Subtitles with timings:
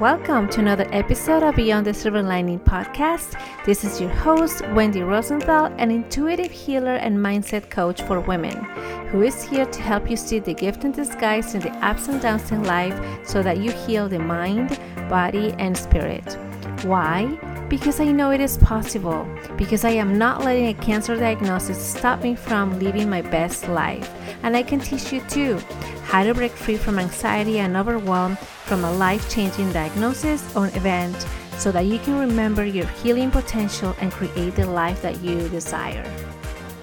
[0.00, 3.38] Welcome to another episode of Beyond the Silver Lining podcast.
[3.66, 8.64] This is your host, Wendy Rosenthal, an intuitive healer and mindset coach for women,
[9.10, 12.22] who is here to help you see the gift in disguise in the ups and
[12.22, 14.80] downs in life so that you heal the mind,
[15.10, 16.38] body, and spirit.
[16.84, 17.38] Why?
[17.72, 19.26] Because I know it is possible.
[19.56, 24.12] Because I am not letting a cancer diagnosis stop me from living my best life.
[24.42, 25.58] And I can teach you too
[26.02, 31.16] how to break free from anxiety and overwhelm from a life changing diagnosis or event
[31.56, 36.04] so that you can remember your healing potential and create the life that you desire.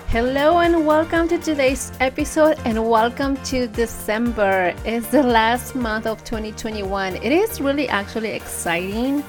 [0.08, 4.73] Hello and welcome to today's episode and welcome to December.
[4.86, 7.17] It's the last month of 2021.
[7.17, 9.23] It is really actually exciting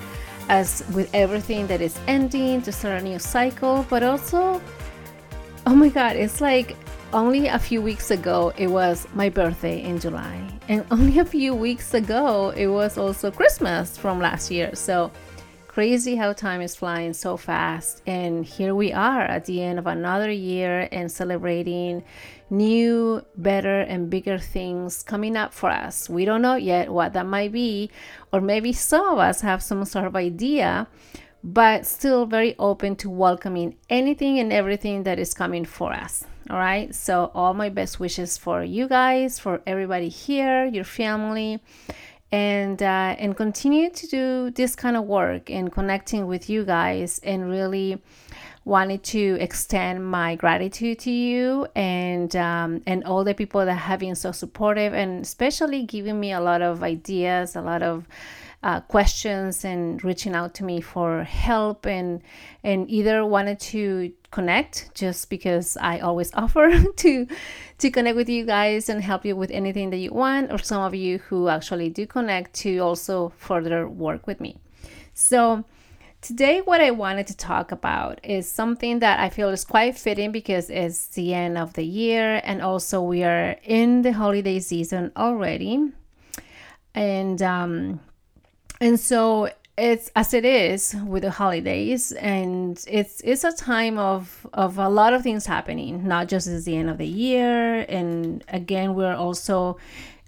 [0.51, 4.61] as with everything that is ending to start a new cycle, but also
[5.67, 6.77] oh my god, it's like
[7.13, 10.37] only a few weeks ago it was my birthday in July,
[10.69, 14.75] and only a few weeks ago it was also Christmas from last year.
[14.75, 15.13] So
[15.69, 18.03] crazy how time is flying so fast.
[18.05, 22.03] And here we are at the end of another year and celebrating
[22.51, 26.09] new, better, and bigger things coming up for us.
[26.11, 27.91] We don't know yet what that might be,
[28.33, 30.89] or maybe some of us have some sort of idea
[31.43, 36.25] but still very open to welcoming anything and everything that is coming for us.
[36.51, 36.95] All right.
[36.95, 41.61] So, all my best wishes for you guys, for everybody here, your family,
[42.33, 47.21] and uh, and continue to do this kind of work and connecting with you guys
[47.23, 48.03] and really
[48.71, 53.99] wanted to extend my gratitude to you and um, and all the people that have
[53.99, 58.07] been so supportive and especially giving me a lot of ideas a lot of
[58.63, 62.23] uh, questions and reaching out to me for help and
[62.63, 67.27] and either wanted to connect just because I always offer to
[67.79, 70.83] to connect with you guys and help you with anything that you want or some
[70.83, 74.59] of you who actually do connect to also further work with me.
[75.13, 75.65] So
[76.23, 80.33] Today, what I wanted to talk about is something that I feel is quite fitting
[80.33, 85.13] because it's the end of the year and also we are in the holiday season
[85.17, 85.93] already.
[86.95, 88.01] And um,
[88.83, 94.47] and so it's as it is with the holidays and it's it's a time of
[94.53, 98.45] of a lot of things happening not just at the end of the year and
[98.49, 99.79] again we're also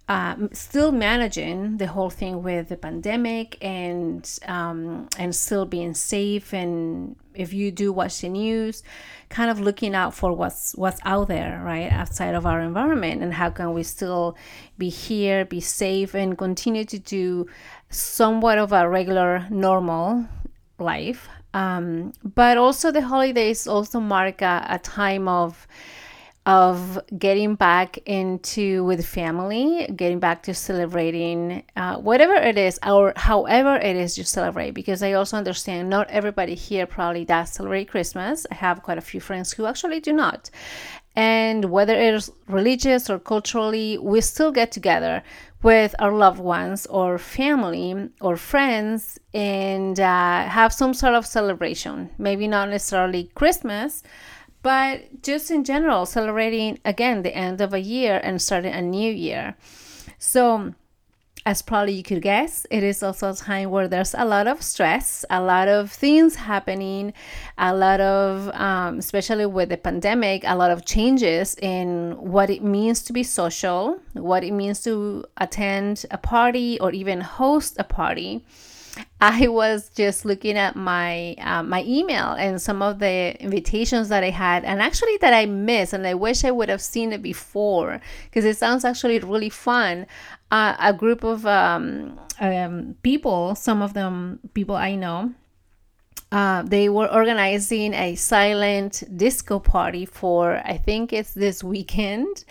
[0.08, 6.52] um, still managing the whole thing with the pandemic and um, and still being safe.
[6.52, 8.82] And if you do watch the news
[9.28, 13.22] kind of looking out for what's what's out there right outside of our environment.
[13.22, 14.36] And how can we still
[14.76, 17.46] be here be safe and continue to do
[17.88, 20.26] somewhat of a regular normal
[20.78, 21.28] life?
[21.54, 25.66] Um, but also the holidays also mark a, a time of
[26.44, 33.12] of getting back into with family, getting back to celebrating uh, whatever it is, or
[33.16, 34.72] however it is you celebrate.
[34.72, 38.44] Because I also understand not everybody here probably does celebrate Christmas.
[38.50, 40.50] I have quite a few friends who actually do not.
[41.14, 45.22] And whether it is religious or culturally, we still get together
[45.62, 52.10] with our loved ones or family or friends and uh, have some sort of celebration.
[52.18, 54.02] Maybe not necessarily Christmas
[54.62, 59.12] but just in general, celebrating again the end of a year and starting a new
[59.12, 59.56] year.
[60.18, 60.74] So,
[61.44, 64.62] as probably you could guess, it is also a time where there's a lot of
[64.62, 67.12] stress, a lot of things happening,
[67.58, 72.62] a lot of, um, especially with the pandemic, a lot of changes in what it
[72.62, 77.84] means to be social, what it means to attend a party or even host a
[77.84, 78.44] party.
[79.20, 84.24] I was just looking at my uh, my email and some of the invitations that
[84.24, 87.22] I had, and actually that I missed, and I wish I would have seen it
[87.22, 90.06] before because it sounds actually really fun.
[90.50, 95.32] Uh, a group of um, um, people, some of them people I know,
[96.32, 102.44] uh, they were organizing a silent disco party for I think it's this weekend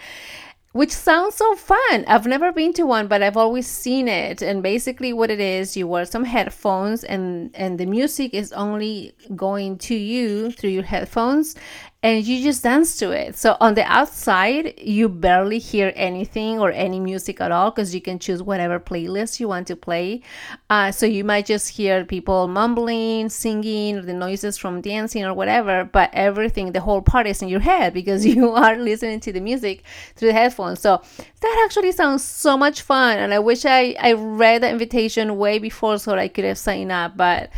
[0.73, 2.05] which sounds so fun.
[2.07, 4.41] I've never been to one, but I've always seen it.
[4.41, 9.13] And basically, what it is, you wear some headphones, and and the music is only
[9.35, 11.55] going to you through your headphones,
[12.03, 13.37] and you just dance to it.
[13.37, 18.01] So on the outside, you barely hear anything or any music at all because you
[18.01, 20.23] can choose whatever playlist you want to play.
[20.67, 25.35] Uh, so you might just hear people mumbling, singing, or the noises from dancing or
[25.35, 29.31] whatever, but everything, the whole party is in your head because you are listening to
[29.31, 29.83] the music
[30.15, 30.79] through the headphones.
[30.79, 31.03] So
[31.41, 33.19] that actually sounds so much fun.
[33.19, 36.91] And I wish I, I read the invitation way before so I could have signed
[36.91, 37.51] up, but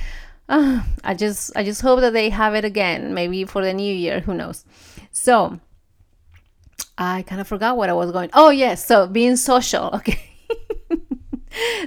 [0.49, 3.93] uh, I just I just hope that they have it again, maybe for the new
[3.93, 4.19] year.
[4.21, 4.65] Who knows?
[5.11, 5.59] So
[6.97, 8.29] I kind of forgot what I was going.
[8.33, 9.91] Oh yes, so being social.
[10.03, 10.19] Okay.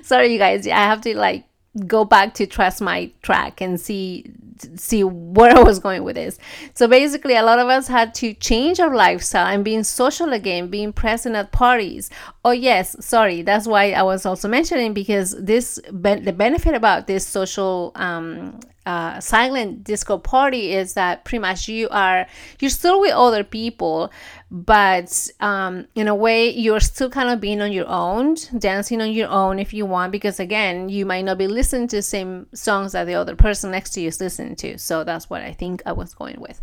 [0.02, 0.66] Sorry, you guys.
[0.66, 1.44] I have to like
[1.86, 4.32] go back to trust my track and see
[4.76, 6.38] see where I was going with this.
[6.74, 10.68] So basically, a lot of us had to change our lifestyle and being social again,
[10.68, 12.10] being present at parties.
[12.44, 17.26] Oh yes, sorry, that's why I was also mentioning because this the benefit about this
[17.26, 22.26] social um, uh, silent disco party is that pretty much you are
[22.60, 24.12] you're still with other people
[24.50, 29.10] but um, in a way you're still kind of being on your own dancing on
[29.10, 32.46] your own if you want because again you might not be listening to the same
[32.54, 34.78] songs that the other person next to you is listening to.
[34.78, 36.60] So that's what i think i was going with.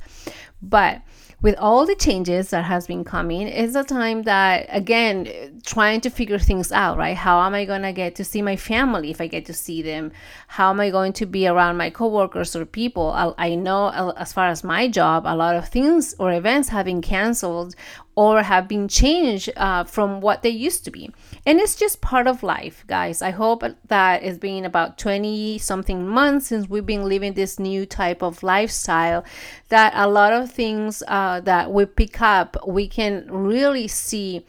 [0.62, 1.02] But
[1.44, 6.10] with all the changes that has been coming it's a time that again trying to
[6.10, 7.16] figure things out right?
[7.16, 9.82] How am i going to get to see my family if i get to see
[9.82, 10.12] them?
[10.48, 13.12] How am i going to be around my coworkers or people?
[13.12, 16.86] I, I know as far as my job a lot of things or events have
[16.86, 17.76] been canceled
[18.16, 21.10] or have been changed uh, from what they used to be.
[21.46, 23.22] And it's just part of life, guys.
[23.22, 27.86] I hope that it's been about 20 something months since we've been living this new
[27.86, 29.24] type of lifestyle
[29.70, 34.46] that a lot of things uh, that we pick up, we can really see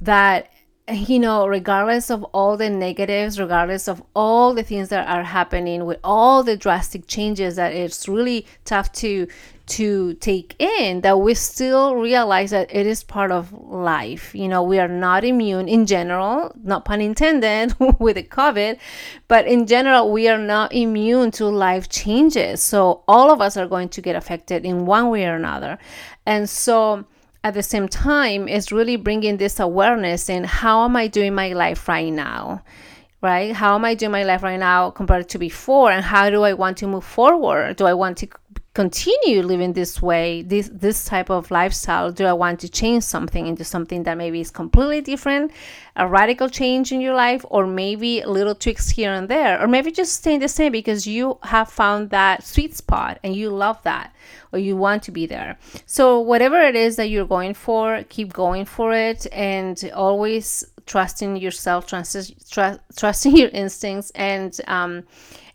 [0.00, 0.53] that
[0.92, 5.86] you know, regardless of all the negatives, regardless of all the things that are happening
[5.86, 9.26] with all the drastic changes that it's really tough to
[9.66, 14.34] to take in that we still realize that it is part of life.
[14.34, 18.78] You know, we are not immune in general, not pun intended with the COVID,
[19.26, 22.62] but in general, we are not immune to life changes.
[22.62, 25.78] So all of us are going to get affected in one way or another.
[26.26, 27.06] And so
[27.44, 31.52] at the same time is really bringing this awareness in how am I doing my
[31.52, 32.62] life right now?
[33.20, 33.54] Right?
[33.54, 35.92] How am I doing my life right now compared to before?
[35.92, 37.76] And how do I want to move forward?
[37.76, 38.28] Do I want to
[38.74, 43.46] continue living this way this this type of lifestyle do i want to change something
[43.46, 45.52] into something that maybe is completely different
[45.96, 49.92] a radical change in your life or maybe little tweaks here and there or maybe
[49.92, 54.12] just staying the same because you have found that sweet spot and you love that
[54.52, 55.58] or you want to be there.
[55.86, 61.36] So whatever it is that you're going for keep going for it and always trusting
[61.36, 65.04] yourself trust, trust, trusting your instincts and um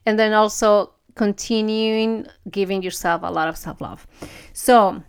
[0.06, 4.08] and then also continuing giving yourself a lot of self love.
[4.54, 5.04] So,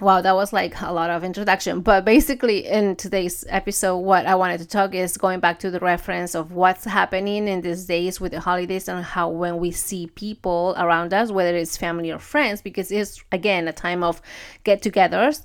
[0.00, 1.80] wow, that was like a lot of introduction.
[1.80, 5.80] But basically, in today's episode, what I wanted to talk is going back to the
[5.80, 10.06] reference of what's happening in these days with the holidays and how when we see
[10.08, 14.22] people around us, whether it's family or friends, because it's again a time of
[14.64, 15.42] get togethers.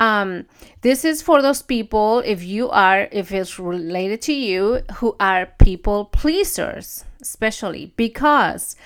[0.00, 0.46] Um,
[0.80, 5.46] this is for those people, if you are, if it's related to you, who are
[5.58, 8.76] people pleasers, especially because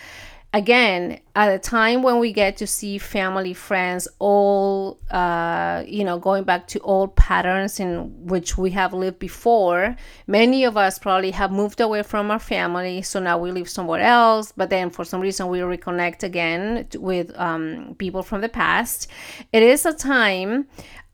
[0.54, 6.19] again at a time when we get to see family friends all uh, you know
[6.19, 9.96] going back to old patterns in which we have lived before
[10.26, 14.00] many of us probably have moved away from our family so now we live somewhere
[14.00, 19.08] else but then for some reason we reconnect again with um, people from the past.
[19.52, 20.66] It is a time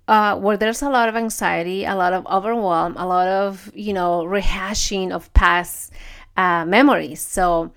[0.08, 3.92] uh, where there's a lot of anxiety a lot of overwhelm a lot of you
[3.92, 5.92] know rehashing of past
[6.36, 7.20] uh, memories.
[7.20, 7.72] So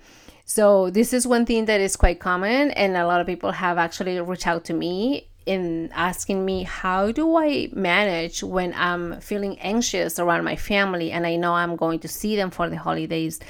[0.52, 3.78] so this is one thing that is quite common, and a lot of people have
[3.78, 9.58] actually reached out to me in asking me how do I manage when I'm feeling
[9.60, 13.40] anxious around my family and I know I'm going to see them for the holidays.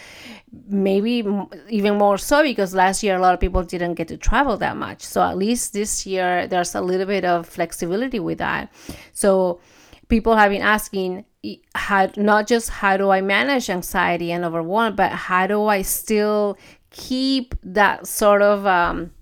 [0.68, 1.26] Maybe
[1.68, 4.76] even more so because last year a lot of people didn't get to travel that
[4.76, 5.02] much.
[5.02, 8.72] So at least this year there's a little bit of flexibility with that.
[9.12, 9.60] So
[10.08, 11.26] people have been asking
[11.74, 16.56] how not just how do I manage anxiety and overwhelm, but how do I still
[16.92, 19.12] keep that sort of um,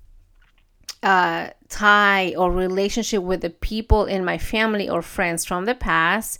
[1.03, 6.39] uh, tie or relationship with the people in my family or friends from the past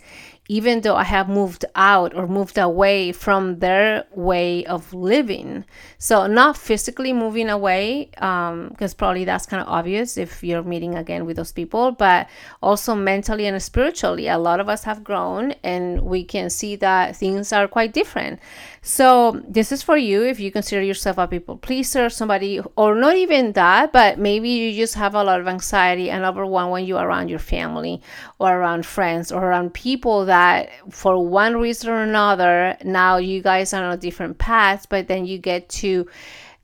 [0.51, 5.63] even though I have moved out or moved away from their way of living.
[5.97, 10.95] So, not physically moving away, because um, probably that's kind of obvious if you're meeting
[10.95, 12.27] again with those people, but
[12.61, 14.27] also mentally and spiritually.
[14.27, 18.41] A lot of us have grown and we can see that things are quite different.
[18.83, 23.15] So, this is for you if you consider yourself a people pleaser, somebody, or not
[23.15, 27.03] even that, but maybe you just have a lot of anxiety and overwhelm when you're
[27.03, 28.01] around your family
[28.39, 33.71] or around friends or around people that for one reason or another now you guys
[33.71, 36.07] are on a different path but then you get to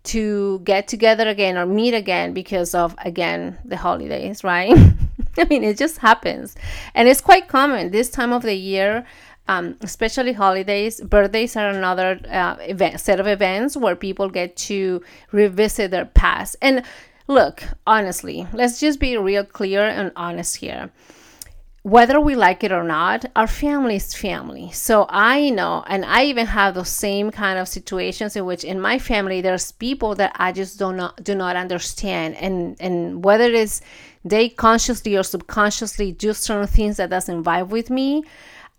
[0.03, 4.75] to get together again or meet again because of again the holidays right?
[5.38, 6.55] I mean it just happens.
[6.95, 7.91] And it's quite common.
[7.91, 9.05] This time of the year
[9.47, 15.01] um, especially holidays birthdays are another uh, event set of events where people get to
[15.31, 16.83] revisit their past and
[17.27, 20.91] look honestly let's just be real clear and honest here
[21.87, 24.69] whether we like it or not, our family is family.
[24.73, 28.81] So I know, and I even have those same kind of situations in which in
[28.81, 33.45] my family there's people that I just do not do not understand, and and whether
[33.45, 33.79] it is
[34.25, 38.25] they consciously or subconsciously do certain things that doesn't vibe with me.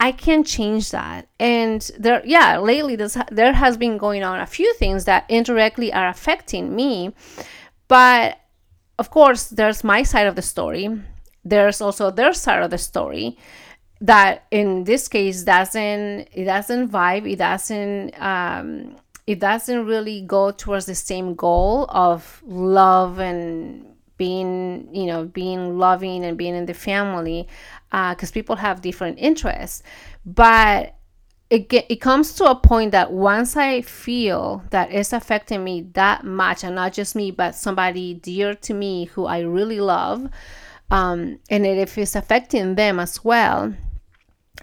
[0.01, 1.29] I can't change that.
[1.41, 5.93] And there, yeah, lately this, there has been going on a few things that indirectly
[5.93, 7.15] are affecting me.
[7.89, 8.39] But
[8.99, 10.89] of course, there's my side of the story
[11.49, 13.39] there's also their side of the story
[14.01, 20.51] that in this case doesn't it doesn't vibe it doesn't um it doesn't really go
[20.51, 23.85] towards the same goal of love and
[24.19, 27.49] being you know being loving and being in the family
[27.91, 29.83] because uh, people have different interests.
[30.27, 30.95] But
[31.51, 35.81] it, get, it comes to a point that once i feel that it's affecting me
[35.95, 40.29] that much and not just me but somebody dear to me who i really love
[40.91, 43.75] um, and if it's affecting them as well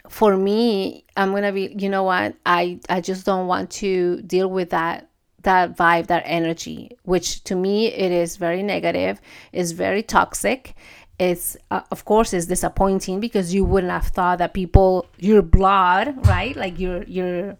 [0.09, 2.35] for me i'm gonna be you know what?
[2.45, 5.09] I i just don't want to deal with that
[5.45, 9.19] that vibe that energy which to me it is very negative
[9.51, 10.75] is very toxic.
[11.17, 16.27] It's uh, of course is disappointing because you wouldn't have thought that people your blood
[16.27, 16.55] right?
[16.55, 17.57] Like your your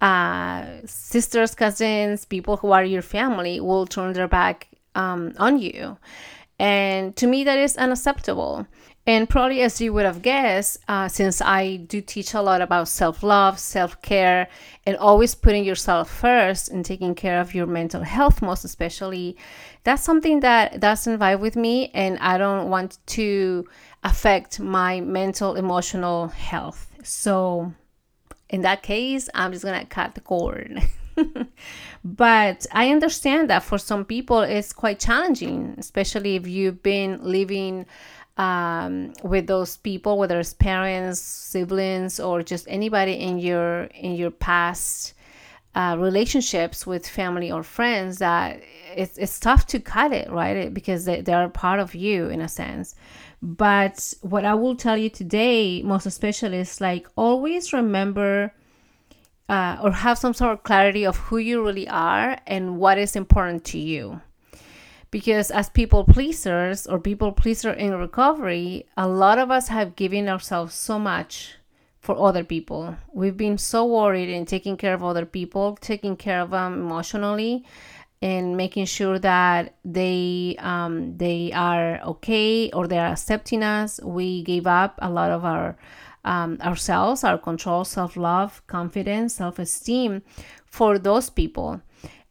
[0.00, 5.98] uh, sisters cousins people who are your family will turn their back um, on you.
[6.58, 8.66] And to me, that is unacceptable.
[9.06, 12.88] And probably, as you would have guessed, uh, since I do teach a lot about
[12.88, 14.48] self love, self care,
[14.84, 19.36] and always putting yourself first and taking care of your mental health, most especially,
[19.84, 21.90] that's something that doesn't vibe with me.
[21.94, 23.68] And I don't want to
[24.02, 26.90] affect my mental, emotional health.
[27.04, 27.72] So,
[28.48, 30.82] in that case, I'm just going to cut the cord.
[32.04, 37.86] but I understand that for some people it's quite challenging, especially if you've been living
[38.36, 44.30] um, with those people, whether it's parents, siblings, or just anybody in your in your
[44.30, 45.14] past
[45.74, 48.18] uh, relationships with family or friends.
[48.18, 48.60] That
[48.94, 50.72] it's it's tough to cut it, right?
[50.72, 52.94] Because they, they are part of you in a sense.
[53.42, 58.52] But what I will tell you today, most especially, is like always remember
[59.48, 63.14] uh, or have some sort of clarity of who you really are and what is
[63.16, 64.20] important to you.
[65.10, 70.28] Because as people pleasers or people pleaser in recovery, a lot of us have given
[70.28, 71.54] ourselves so much
[72.00, 72.96] for other people.
[73.12, 77.64] We've been so worried in taking care of other people, taking care of them emotionally,
[78.22, 84.00] and making sure that they um, they are okay or they are accepting us.
[84.02, 85.76] We gave up a lot of our
[86.24, 90.22] um, ourselves, our control, self love, confidence, self esteem
[90.66, 91.80] for those people.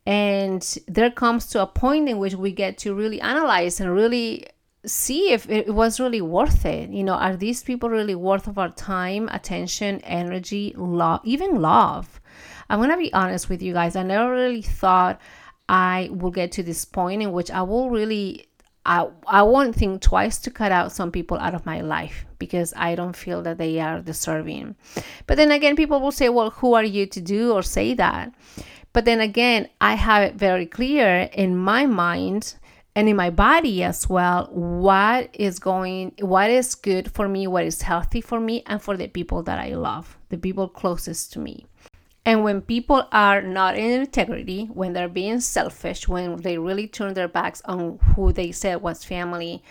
[0.05, 4.45] And there comes to a point in which we get to really analyze and really
[4.85, 6.91] see if it was really worth it.
[6.91, 12.21] You know, are these people really worth of our time, attention, energy, love, even love?
[12.69, 13.95] I'm gonna be honest with you guys.
[13.95, 15.19] I never really thought
[15.67, 18.47] I will get to this point in which I will really
[18.85, 22.71] I, I won't think twice to cut out some people out of my life because
[22.77, 24.75] I don't feel that they are deserving.
[25.25, 28.31] But then again, people will say, well, who are you to do or say that?
[28.95, 32.55] But then again, I have it very clear in my mind
[32.95, 37.65] and in my body as well what is going, what is good for me, what
[37.65, 41.39] is healthy for me, and for the people that I love, the people closest to
[41.39, 41.65] me.
[42.25, 47.15] And when people are not in integrity, when they're being selfish, when they really turn
[47.15, 49.61] their backs on who they said was family,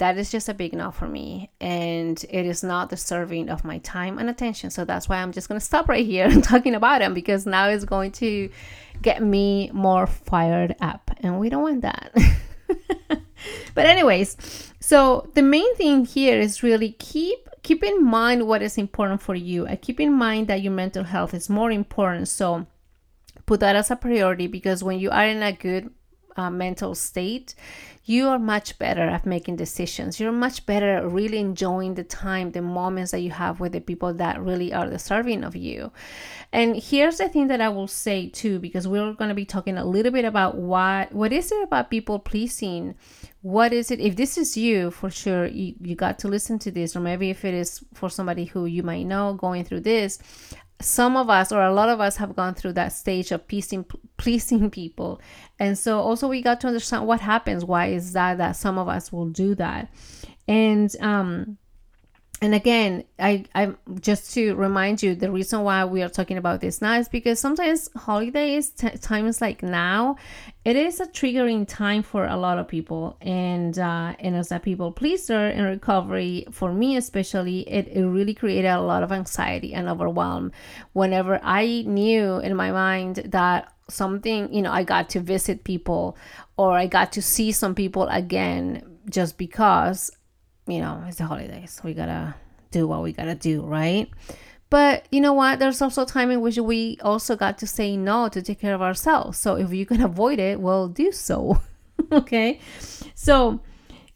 [0.00, 1.50] that is just a big no for me.
[1.60, 4.70] And it is not deserving of my time and attention.
[4.70, 7.46] So that's why I'm just going to stop right here and talking about them because
[7.46, 8.50] now it's going to
[9.02, 11.10] get me more fired up.
[11.20, 12.12] And we don't want that.
[13.74, 18.78] but, anyways, so the main thing here is really keep keep in mind what is
[18.78, 22.66] important for you and keep in mind that your mental health is more important so
[23.44, 25.90] put that as a priority because when you are in a good
[26.36, 27.54] uh, mental state
[28.04, 30.18] you are much better at making decisions.
[30.18, 33.80] You're much better at really enjoying the time the moments that you have with the
[33.80, 35.92] people that really are deserving of you.
[36.52, 39.76] And here's the thing that i will say too because we're going to be talking
[39.76, 42.94] a little bit about what what is it about people pleasing?
[43.42, 46.70] What is it if this is you for sure you, you got to listen to
[46.70, 50.18] this or maybe if it is for somebody who you might know going through this
[50.80, 53.84] some of us or a lot of us have gone through that stage of pleasing
[54.16, 55.20] pleasing people.
[55.58, 58.88] And so also we got to understand what happens why is that that some of
[58.88, 59.92] us will do that.
[60.48, 61.58] And um
[62.40, 66.60] and again i i just to remind you the reason why we are talking about
[66.60, 70.16] this now is because sometimes holidays t- times like now
[70.64, 73.16] it is a triggering time for a lot of people.
[73.22, 78.34] And uh, and as a people pleaser in recovery for me especially it, it really
[78.34, 80.52] created a lot of anxiety and overwhelm.
[80.92, 86.16] Whenever i knew in my mind that something you know i got to visit people
[86.56, 90.12] or i got to see some people again just because
[90.70, 91.80] you know, it's the holidays.
[91.84, 92.34] We gotta
[92.70, 94.08] do what we gotta do, right?
[94.70, 95.58] But you know what?
[95.58, 98.80] There's also time in which we also got to say no to take care of
[98.80, 99.36] ourselves.
[99.36, 101.60] So if you can avoid it, well, do so.
[102.12, 102.60] okay.
[103.16, 103.60] So,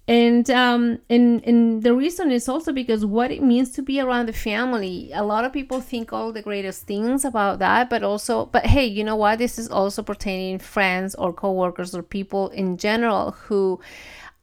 [0.07, 4.27] and um, and and the reason is also because what it means to be around
[4.27, 5.11] the family.
[5.13, 8.85] A lot of people think all the greatest things about that, but also, but hey,
[8.85, 9.39] you know what?
[9.39, 13.81] This is also pertaining friends or coworkers or people in general who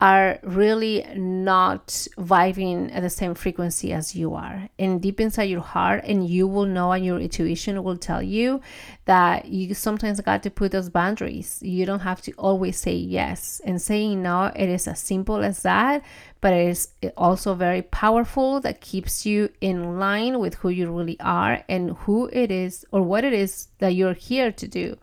[0.02, 1.86] are really not
[2.18, 4.68] vibing at the same frequency as you are.
[4.76, 8.60] And deep inside your heart, and you will know, and your intuition will tell you
[9.04, 11.60] that you sometimes got to put those boundaries.
[11.62, 13.60] You don't have to always say yes.
[13.64, 16.02] And saying no, it is as simple as that,
[16.40, 21.20] but it is also very powerful that keeps you in line with who you really
[21.20, 24.98] are and who it is or what it is that you're here to do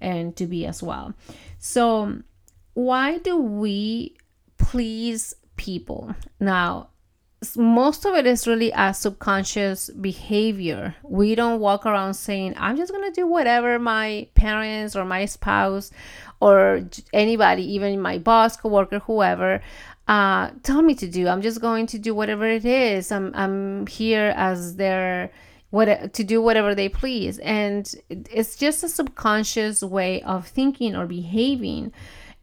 [0.00, 1.12] and to be as well.
[1.58, 2.20] So,
[2.74, 4.16] why do we
[4.64, 6.14] please people.
[6.40, 6.88] Now,
[7.56, 10.94] most of it is really a subconscious behavior.
[11.02, 15.26] We don't walk around saying, I'm just going to do whatever my parents or my
[15.26, 15.90] spouse
[16.40, 19.60] or anybody, even my boss, coworker, whoever,
[20.08, 21.28] uh, tell me to do.
[21.28, 23.12] I'm just going to do whatever it is.
[23.12, 25.30] I'm, I'm here as their
[25.70, 31.04] what to do whatever they please and it's just a subconscious way of thinking or
[31.04, 31.92] behaving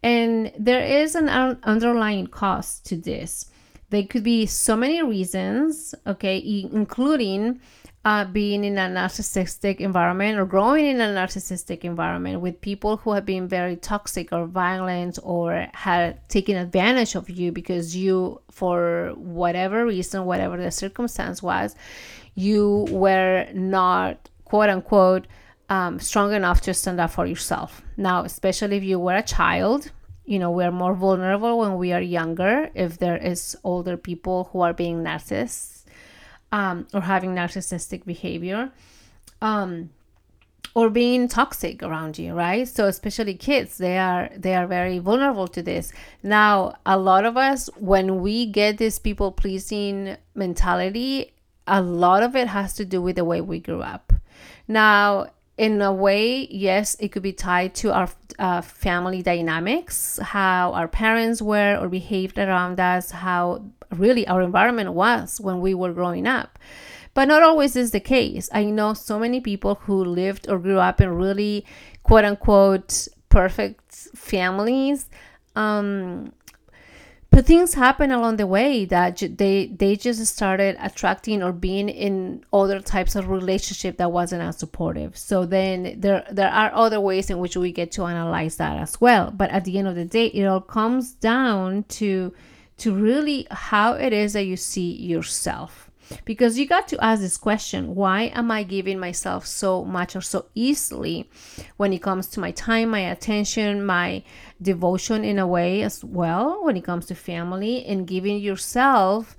[0.04, 3.52] and there is an underlying cost to this.
[3.90, 7.60] There could be so many reasons, okay, including
[8.04, 13.12] uh, being in a narcissistic environment or growing in a narcissistic environment with people who
[13.12, 19.14] have been very toxic or violent or had taken advantage of you because you, for
[19.18, 21.76] whatever reason, whatever the circumstance was,
[22.34, 25.28] you were not quote unquote
[25.72, 27.82] um, strong enough to stand up for yourself.
[27.96, 29.90] Now, especially if you were a child,
[30.26, 32.70] you know, we're more vulnerable when we are younger.
[32.76, 35.86] If there is older people who are being narcissists
[36.52, 38.72] um, or having narcissistic behavior.
[39.42, 39.92] Um,
[40.74, 45.48] or being toxic around you right so especially kids they are they are very vulnerable
[45.48, 45.92] to this
[46.24, 51.34] now a lot of us when we get this people pleasing mentality
[51.68, 54.14] a lot of it has to do with the way we grew up
[54.66, 58.10] now in a way, yes, it could be tied to our
[58.40, 64.94] uh, family dynamics, how our parents were or behaved around us, how really our environment
[64.94, 66.58] was when we were growing up.
[67.14, 68.50] But not always is the case.
[68.54, 71.66] I know so many people who lived or grew up in really
[72.04, 75.10] quote unquote perfect families.
[75.56, 76.32] Um,
[77.32, 82.44] but things happen along the way that they they just started attracting or being in
[82.52, 85.18] other types of relationship that wasn't as supportive.
[85.18, 89.00] So then there there are other ways in which we get to analyze that as
[89.00, 89.32] well.
[89.32, 92.34] But at the end of the day it all comes down to
[92.80, 95.91] to really how it is that you see yourself
[96.26, 100.22] because you got to ask this question why am I giving myself so much or
[100.22, 101.30] so easily
[101.78, 104.24] when it comes to my time, my attention, my
[104.62, 109.36] devotion in a way as well when it comes to family and giving yourself.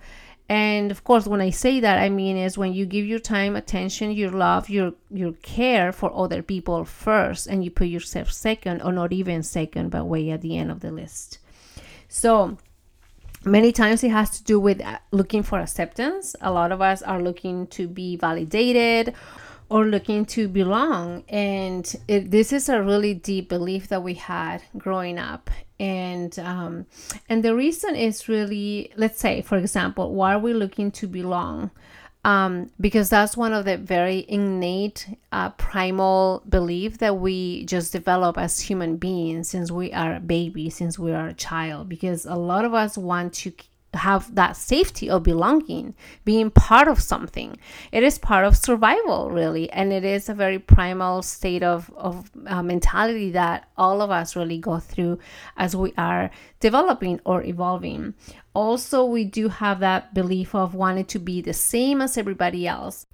[0.48, 3.56] And of course, when I say that, I mean is when you give your time,
[3.56, 8.82] attention, your love, your your care for other people first, and you put yourself second,
[8.82, 11.38] or not even second, but way at the end of the list.
[12.08, 12.58] So
[13.44, 16.36] many times it has to do with uh, looking for acceptance.
[16.40, 19.14] A lot of us are looking to be validated
[19.68, 21.24] or looking to belong.
[21.28, 25.50] And it, this is a really deep belief that we had growing up.
[25.80, 26.86] And um,
[27.28, 31.72] and the reason is really let's say for example why are we looking to belong
[32.24, 38.38] um, because that's one of the very innate uh, primal belief that we just develop
[38.38, 42.36] as human beings since we are a baby since we are a child because a
[42.36, 43.52] lot of us want to
[43.94, 47.56] have that safety of belonging, being part of something.
[47.90, 52.30] It is part of survival, really, and it is a very primal state of, of
[52.46, 55.18] uh, mentality that all of us really go through
[55.56, 56.30] as we are
[56.60, 58.14] developing or evolving.
[58.54, 63.06] Also, we do have that belief of wanting to be the same as everybody else.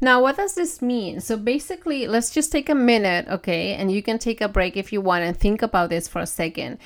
[0.00, 1.20] Now, what does this mean?
[1.20, 4.92] So, basically, let's just take a minute, okay, and you can take a break if
[4.92, 6.78] you want and think about this for a second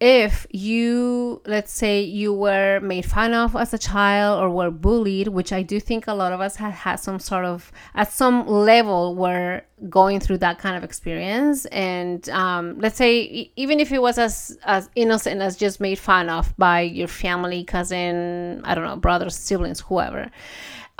[0.00, 5.28] if you let's say you were made fun of as a child or were bullied
[5.28, 8.46] which i do think a lot of us have had some sort of at some
[8.46, 11.64] level were going through that kind of experience.
[11.66, 16.28] And um, let's say even if it was as as innocent as just made fun
[16.28, 20.30] of by your family cousin i don't know brothers siblings whoever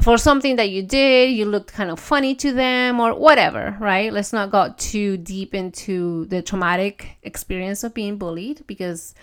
[0.03, 4.13] for something that you did, you looked kind of funny to them or whatever, right?
[4.13, 9.15] Let's not go too deep into the traumatic experience of being bullied because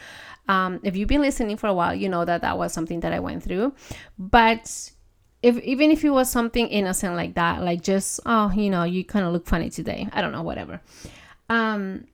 [0.47, 3.11] um, if you've been listening for a while, you know that that was something that
[3.11, 3.73] I went through.
[4.19, 4.91] But
[5.41, 9.03] if even if it was something innocent like that, like just oh, you know, you
[9.03, 10.07] kind of look funny today.
[10.13, 10.79] I don't know, whatever.
[11.49, 12.05] Um,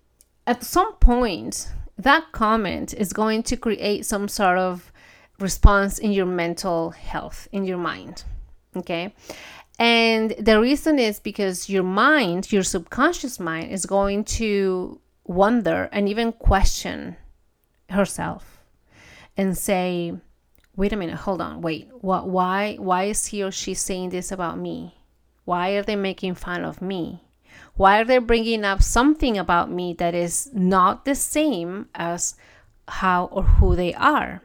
[0.48, 4.92] at some point, that comment is going to create some sort of
[5.40, 8.24] response in your mental health, in your mind
[8.76, 9.14] Okay.
[9.80, 16.08] And the reason is because your mind, your subconscious mind, is going to wonder and
[16.08, 17.16] even question
[17.90, 18.60] herself
[19.36, 20.14] and say,
[20.76, 24.32] wait a minute, hold on, wait, what, why, why is he or she saying this
[24.32, 24.96] about me?
[25.46, 27.24] Why are they making fun of me?
[27.76, 32.36] Why are they bringing up something about me that is not the same as
[32.88, 34.42] how or who they are?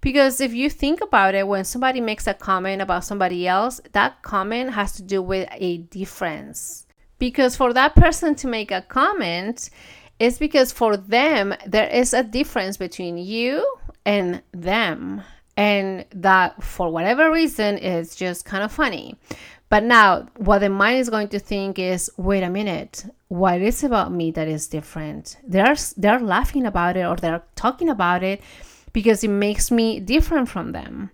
[0.00, 4.22] Because if you think about it, when somebody makes a comment about somebody else, that
[4.22, 6.86] comment has to do with a difference.
[7.18, 9.70] Because for that person to make a comment,
[10.18, 13.66] it's because for them, there is a difference between you
[14.04, 15.22] and them.
[15.56, 19.16] And that, for whatever reason, is just kind of funny.
[19.68, 23.84] But now, what the mind is going to think is wait a minute, what is
[23.84, 25.36] about me that is different?
[25.46, 28.40] They're, they're laughing about it or they're talking about it
[28.98, 31.08] because it makes me different from them.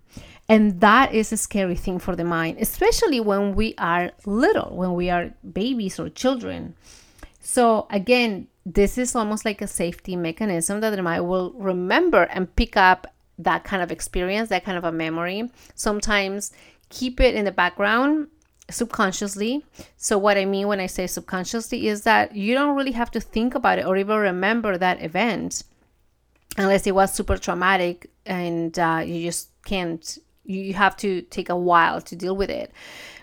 [0.49, 4.94] And that is a scary thing for the mind, especially when we are little, when
[4.94, 6.77] we are babies or children.
[7.42, 12.57] So, again, this is almost like a safety mechanism that the mind will remember and
[12.57, 13.07] pick up
[13.38, 15.51] that kind of experience, that kind of a memory.
[15.75, 16.53] Sometimes
[16.88, 18.29] keep it in the background
[18.70, 19.62] subconsciously.
[19.99, 23.20] So, what I mean when I say subconsciously is that you don't really have to
[23.20, 25.64] think about it or even remember that event
[26.57, 31.57] unless it was super traumatic and uh, you just can't you have to take a
[31.57, 32.71] while to deal with it.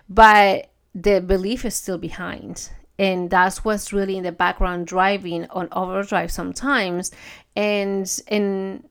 [0.10, 2.70] But the belief is still behind.
[3.00, 7.12] And that's what's really in the background driving on overdrive sometimes.
[7.56, 8.84] And in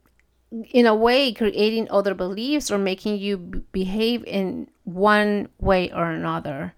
[0.72, 3.36] in a way creating other beliefs or making you
[3.70, 6.74] behave in one way or another.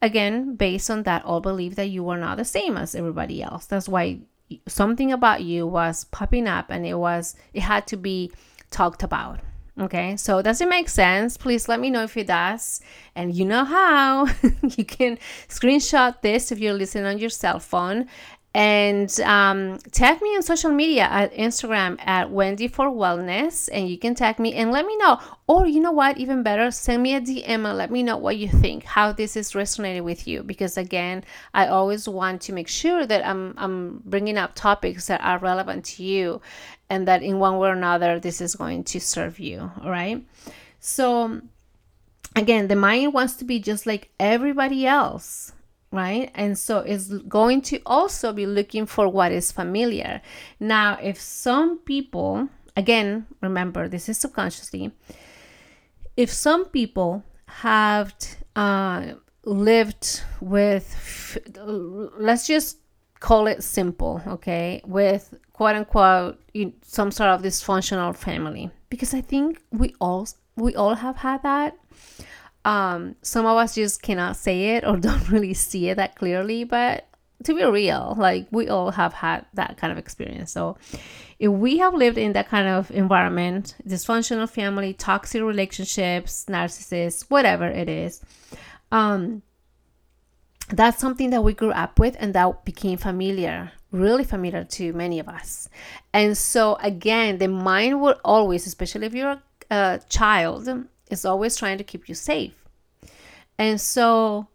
[0.00, 3.66] Again based on that old belief that you are not the same as everybody else.
[3.66, 4.20] That's why
[4.66, 8.32] something about you was popping up and it was it had to be
[8.70, 9.40] talked about.
[9.80, 10.16] Okay?
[10.16, 11.36] So does it make sense?
[11.36, 12.80] Please let me know if it does.
[13.14, 14.28] And you know how.
[14.76, 18.08] You can screenshot this if you're listening on your cell phone
[18.54, 23.96] and um, tag me on social media at Instagram at Wendy for Wellness, and you
[23.96, 25.18] can tag me and let me know.
[25.46, 28.36] Or you know what, even better, send me a DM and let me know what
[28.36, 30.42] you think, how this is resonating with you.
[30.42, 35.22] Because again, I always want to make sure that I'm I'm bringing up topics that
[35.22, 36.42] are relevant to you,
[36.90, 39.70] and that in one way or another, this is going to serve you.
[39.82, 40.24] All right,
[40.78, 41.40] so.
[42.34, 45.52] Again, the mind wants to be just like everybody else
[45.92, 46.30] right?
[46.34, 50.20] And so it's going to also be looking for what is familiar.
[50.58, 54.90] Now, if some people, again, remember this is subconsciously,
[56.16, 58.14] if some people have
[58.56, 59.12] uh,
[59.44, 61.38] lived with,
[62.18, 62.78] let's just
[63.20, 66.40] call it simple, okay, with quote unquote
[66.82, 70.26] some sort of dysfunctional family, because I think we all
[70.56, 71.76] we all have had that
[72.64, 76.64] um, some of us just cannot say it or don't really see it that clearly,
[76.64, 77.08] but
[77.44, 80.52] to be real, like we all have had that kind of experience.
[80.52, 80.76] So,
[81.38, 87.66] if we have lived in that kind of environment, dysfunctional family, toxic relationships, narcissists, whatever
[87.66, 88.20] it is,
[88.92, 89.42] um,
[90.68, 95.18] that's something that we grew up with and that became familiar, really familiar to many
[95.18, 95.68] of us.
[96.12, 100.68] And so, again, the mind will always, especially if you're a, a child,
[101.12, 102.54] is always trying to keep you safe.
[103.58, 104.48] And so,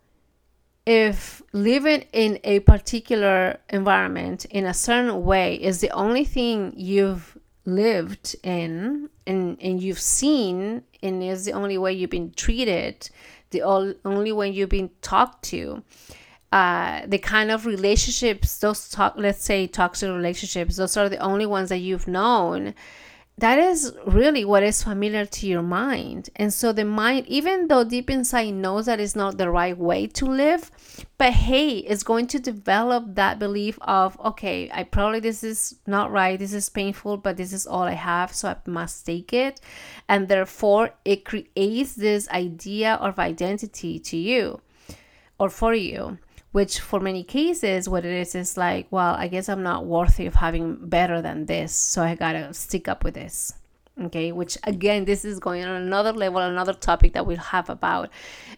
[0.86, 7.38] if living in a particular environment in a certain way is the only thing you've
[7.66, 13.10] lived in and, and you've seen and is the only way you've been treated,
[13.52, 15.84] the only way you've been talked to,
[16.54, 21.46] uh, the kind of relationships, those talk, let's say toxic relationships, those are the only
[21.46, 22.74] ones that you've known
[23.40, 26.30] that is really what is familiar to your mind.
[26.36, 30.08] And so the mind, even though deep inside knows that it's not the right way
[30.08, 30.72] to live,
[31.20, 36.12] but hey, it's going to develop that belief of, okay, I probably this is not
[36.12, 39.62] right, this is painful, but this is all I have, so I must take it.
[40.10, 44.62] And therefore, it creates this idea of identity to you
[45.40, 46.18] or for you
[46.58, 50.26] which for many cases what it is is like well i guess i'm not worthy
[50.26, 53.54] of having better than this so i gotta stick up with this
[54.06, 54.32] okay?
[54.32, 58.10] Which again this is going on another level another topic that we'll have about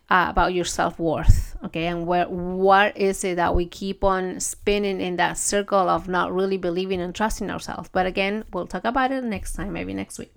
[0.09, 1.85] uh, about your self-worth okay?
[1.87, 6.33] And where what is it that we keep on spinning in that circle of not
[6.33, 7.89] really believing and trusting ourselves?
[7.91, 10.33] But again we'll talk about it next time maybe next week.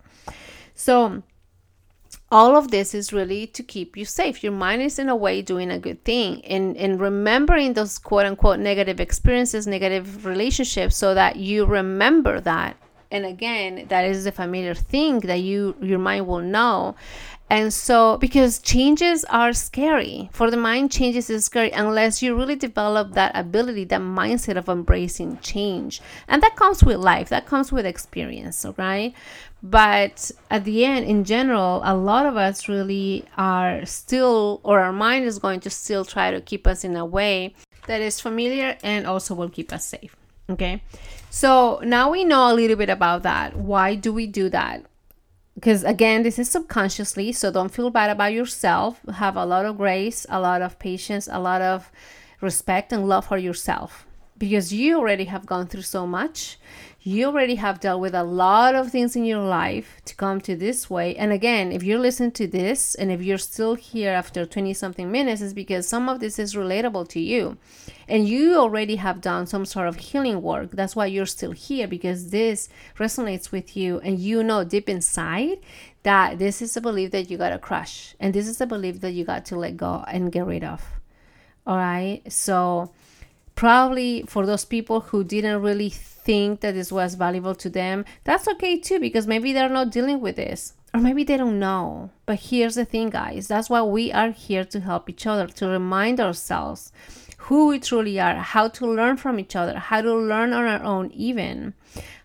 [0.74, 1.22] So
[2.32, 4.42] all of this is really to keep you safe.
[4.42, 8.24] Your mind is in a way doing a good thing and, and remembering those quote
[8.24, 12.76] unquote negative experiences, negative relationships, so that you remember that.
[13.10, 16.96] And again, that is a familiar thing that you your mind will know.
[17.50, 22.56] And so, because changes are scary, for the mind, changes is scary unless you really
[22.56, 26.00] develop that ability, that mindset of embracing change.
[26.28, 29.12] And that comes with life, that comes with experience, right?
[29.62, 34.92] But at the end, in general, a lot of us really are still, or our
[34.92, 37.54] mind is going to still try to keep us in a way
[37.86, 40.16] that is familiar and also will keep us safe.
[40.50, 40.82] Okay.
[41.30, 43.56] So now we know a little bit about that.
[43.56, 44.84] Why do we do that?
[45.54, 49.76] because again this is subconsciously so don't feel bad about yourself have a lot of
[49.76, 51.90] grace a lot of patience a lot of
[52.40, 54.06] respect and love for yourself
[54.38, 56.58] because you already have gone through so much
[57.04, 60.54] you already have dealt with a lot of things in your life to come to
[60.54, 61.16] this way.
[61.16, 65.10] And again, if you're listening to this and if you're still here after 20 something
[65.10, 67.58] minutes, it's because some of this is relatable to you.
[68.06, 70.70] And you already have done some sort of healing work.
[70.70, 73.98] That's why you're still here because this resonates with you.
[74.00, 75.58] And you know deep inside
[76.04, 78.14] that this is a belief that you got to crush.
[78.20, 80.84] And this is a belief that you got to let go and get rid of.
[81.66, 82.22] All right.
[82.28, 82.92] So,
[83.56, 85.92] probably for those people who didn't really
[86.24, 90.20] think that this was valuable to them, that's okay too, because maybe they're not dealing
[90.20, 90.74] with this.
[90.94, 92.10] Or maybe they don't know.
[92.26, 95.68] But here's the thing, guys that's why we are here to help each other, to
[95.68, 96.92] remind ourselves
[97.38, 100.82] who we truly are, how to learn from each other, how to learn on our
[100.82, 101.74] own, even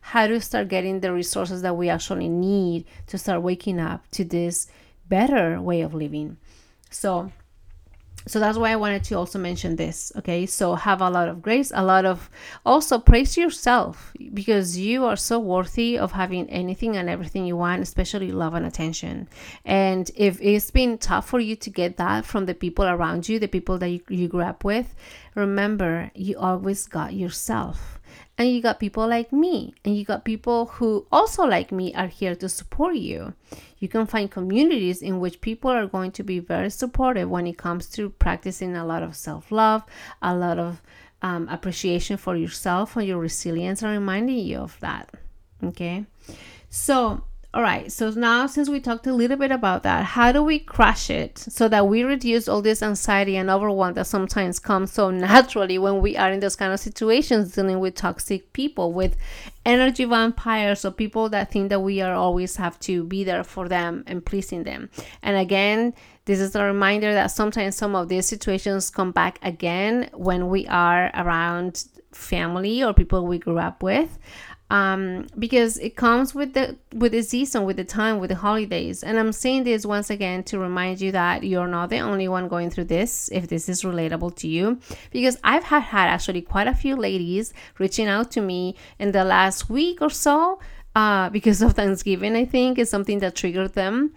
[0.02, 4.24] how to start getting the resources that we actually need to start waking up to
[4.24, 4.68] this
[5.10, 6.38] better way of living.
[6.92, 7.32] So,
[8.28, 10.46] so that's why i wanted to also mention this okay?
[10.46, 12.30] So have a lot of grace a lot of
[12.66, 17.82] also praise yourself because you are so worthy of having anything and everything you want
[17.82, 19.28] especially love and attention.
[19.66, 23.40] And if it's been tough for you to get that from the people around you
[23.40, 24.96] the people that you, you grew up with
[25.36, 28.00] remember you always got yourself
[28.38, 32.08] and you got people like me, and you got people who also like me are
[32.08, 33.34] here to support you.
[33.80, 37.58] You can find communities in which people are going to be very supportive when it
[37.58, 39.84] comes to practicing a lot of self love,
[40.22, 40.82] a lot of
[41.22, 45.10] um, appreciation for yourself and your resilience, and reminding you of that.
[45.64, 46.06] Okay.
[46.70, 47.24] So,
[47.58, 50.60] all right, so now since we talked a little bit about that, how do we
[50.60, 55.10] crush it so that we reduce all this anxiety and overwhelm that sometimes comes so
[55.10, 59.18] naturally when we are in those kind of situations dealing with toxic people, with
[59.66, 63.68] energy vampires, or people that think that we are always have to be there for
[63.68, 64.92] them and pleasing them.
[65.24, 70.12] And again, this is a reminder that sometimes some of these situations come back again
[70.14, 74.20] when we are around family or people we grew up with
[74.70, 79.04] um, because it comes with the with the season, with the time, with the holidays.
[79.04, 82.48] And I'm saying this once again to remind you that you're not the only one
[82.48, 83.30] going through this.
[83.32, 84.80] If this is relatable to you,
[85.12, 89.24] because I've had had actually quite a few ladies reaching out to me in the
[89.24, 90.60] last week or so
[90.98, 94.16] uh, because of Thanksgiving, I think, is something that triggered them.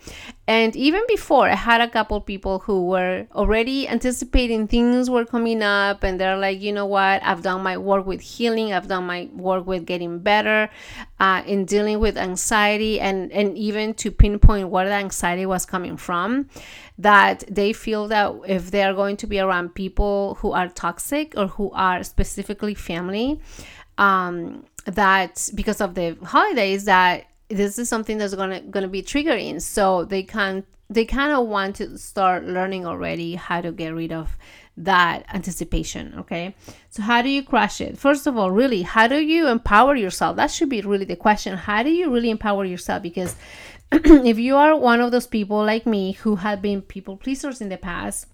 [0.49, 5.63] And even before, I had a couple people who were already anticipating things were coming
[5.63, 9.05] up, and they're like, you know what, I've done my work with healing, I've done
[9.05, 10.71] my work with getting better
[11.19, 15.99] uh, in dealing with anxiety, and, and even to pinpoint where the anxiety was coming
[15.99, 16.49] from.
[16.97, 21.35] That they feel that if they are going to be around people who are toxic
[21.37, 23.41] or who are specifically family,
[24.01, 29.61] um, that because of the holidays that this is something that's gonna gonna be triggering.
[29.61, 34.13] So they can they kind of want to start learning already how to get rid
[34.13, 34.37] of
[34.77, 36.55] that anticipation okay?
[36.89, 37.99] So how do you crush it?
[37.99, 40.37] First of all really how do you empower yourself?
[40.37, 41.57] That should be really the question.
[41.57, 43.03] How do you really empower yourself?
[43.03, 43.37] Because
[43.93, 47.69] if you are one of those people like me who have been people pleasers in
[47.69, 48.27] the past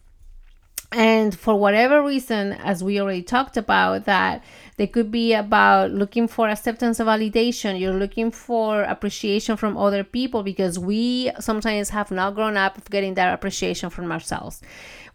[0.92, 4.42] and for whatever reason as we already talked about that
[4.76, 10.04] they could be about looking for acceptance of validation you're looking for appreciation from other
[10.04, 14.62] people because we sometimes have not grown up getting that appreciation from ourselves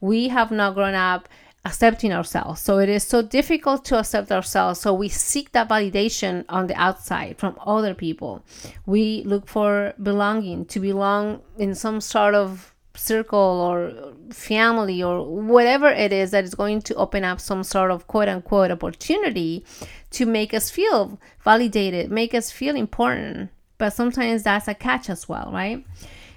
[0.01, 1.29] we have not grown up
[1.63, 2.59] accepting ourselves.
[2.61, 4.79] So it is so difficult to accept ourselves.
[4.79, 8.43] So we seek that validation on the outside from other people.
[8.85, 15.87] We look for belonging, to belong in some sort of circle or family or whatever
[15.87, 19.65] it is that is going to open up some sort of quote unquote opportunity
[20.11, 23.49] to make us feel validated, make us feel important.
[23.77, 25.85] But sometimes that's a catch as well, right?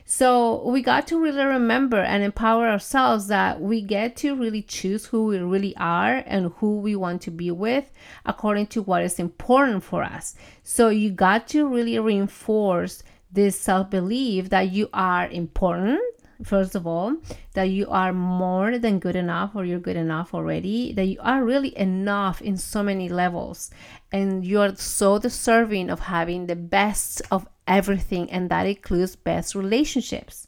[0.06, 5.06] So we got to really remember and empower ourselves that we get to really choose
[5.06, 7.90] who we really are and who we want to be with
[8.26, 10.34] according to what is important for us.
[10.62, 16.00] So you got to really reinforce this self belief that you are important
[16.44, 17.16] first of all,
[17.54, 21.44] that you are more than good enough or you're good enough already, that you are
[21.44, 23.70] really enough in so many levels,
[24.12, 29.54] and you are so deserving of having the best of everything, and that includes best
[29.54, 30.46] relationships.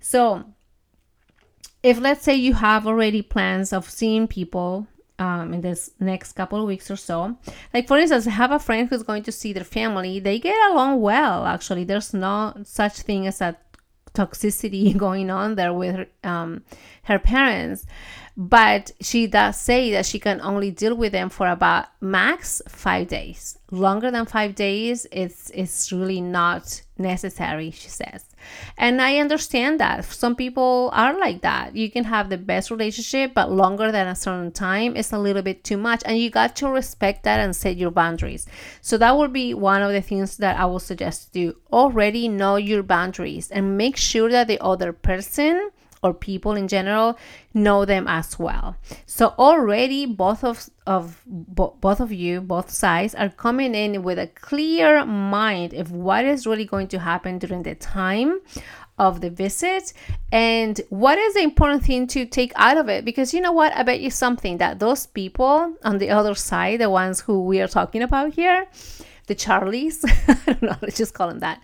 [0.00, 0.44] So,
[1.82, 4.88] if let's say you have already plans of seeing people
[5.18, 7.36] um, in this next couple of weeks or so.
[7.74, 10.20] Like for instance, I have a friend who's going to see their family.
[10.20, 11.44] They get along well.
[11.44, 13.56] Actually, there's no such thing as a
[14.18, 16.62] toxicity going on there with her, um,
[17.04, 17.86] her parents
[18.40, 23.08] but she does say that she can only deal with them for about max five
[23.08, 23.58] days.
[23.72, 28.24] Longer than five days it's it's really not necessary she says.
[28.76, 30.04] And i understand that.
[30.04, 31.74] Some people are like that.
[31.74, 35.42] You can have the best relationship but longer than a certain time is a little
[35.42, 38.46] bit too much and you got to respect that and set your boundaries.
[38.82, 41.56] So that would be one of the things that i would suggest to do.
[41.72, 45.70] Already know your boundaries and make sure that the other person
[46.02, 47.18] or people in general
[47.54, 48.76] know them as well.
[49.06, 54.18] So already both of of bo- both of you both sides are coming in with
[54.18, 58.40] a clear mind of what is really going to happen during the time
[58.98, 59.92] of the visit
[60.32, 63.04] and what is the important thing to take out of it.
[63.04, 63.72] Because you know what?
[63.74, 67.60] I bet you something that those people on the other side the ones who we
[67.60, 68.66] are talking about here
[69.28, 71.62] the Charlies, I don't know, let's just call them that.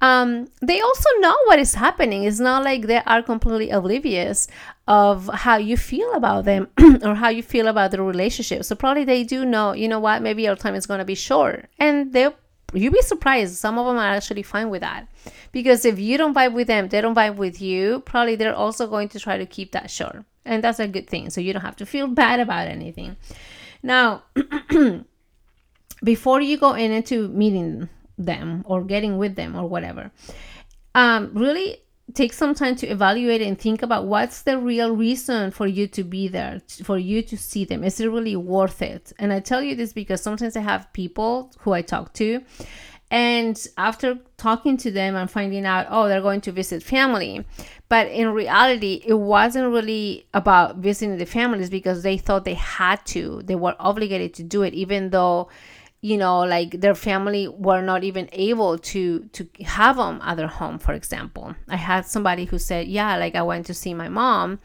[0.00, 2.24] Um, they also know what is happening.
[2.24, 4.48] It's not like they are completely oblivious
[4.86, 6.68] of how you feel about them
[7.02, 8.64] or how you feel about the relationship.
[8.64, 11.14] So probably they do know, you know what, maybe our time is going to be
[11.14, 11.68] short.
[11.78, 12.34] And they'll
[12.74, 13.56] you'd be surprised.
[13.56, 15.08] Some of them are actually fine with that.
[15.52, 18.86] Because if you don't vibe with them, they don't vibe with you, probably they're also
[18.86, 20.24] going to try to keep that short.
[20.44, 21.30] And that's a good thing.
[21.30, 23.16] So you don't have to feel bad about anything.
[23.82, 24.24] Now,
[26.04, 30.12] before you go in into meeting them or getting with them or whatever
[30.94, 31.78] um, really
[32.12, 36.04] take some time to evaluate and think about what's the real reason for you to
[36.04, 37.82] be there for you to see them.
[37.82, 39.12] Is it really worth it?
[39.18, 42.42] And i tell you this because sometimes i have people who i talk to
[43.10, 47.44] and after talking to them and finding out oh they're going to visit family.
[47.88, 53.04] But in reality it wasn't really about visiting the families because they thought they had
[53.06, 53.40] to.
[53.44, 55.48] They were obligated to do it even though
[56.04, 60.46] you know like their family were not even able to to have them at their
[60.46, 61.54] home for example.
[61.66, 64.58] I had somebody who said yeah like i went to see my mom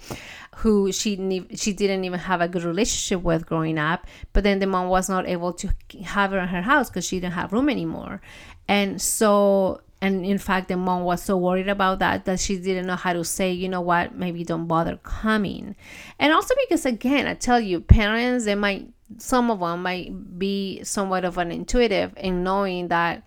[0.58, 1.12] who she
[1.56, 5.08] she didn't even have a good relationship with growing up but then the mom was
[5.08, 5.70] not able to
[6.04, 8.20] have her in her house because she didn't have room anymore.
[8.68, 12.86] And so and in fact the mom was so worried about that that she didn't
[12.86, 14.14] know how to say you know what?
[14.14, 15.78] Maybe don't bother coming.
[16.20, 20.84] And also because again i tell you parents they might some of them might be
[20.84, 23.24] somewhat of an intuitive in knowing that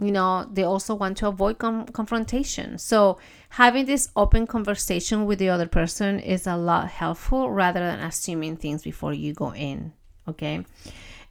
[0.00, 2.78] you know they also want to avoid com- confrontation.
[2.78, 3.18] So
[3.50, 8.56] having this open conversation with the other person is a lot helpful rather than assuming
[8.56, 9.92] things before you go in
[10.28, 10.64] okay?